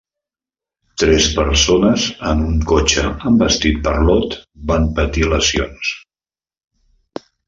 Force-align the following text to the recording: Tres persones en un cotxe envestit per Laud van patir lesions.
Tres 1.01 1.25
persones 1.39 2.05
en 2.31 2.41
un 2.45 2.55
cotxe 2.73 3.03
envestit 3.31 3.77
per 3.89 3.93
Laud 4.09 4.39
van 4.73 4.89
patir 5.01 5.29
lesions. 5.35 5.93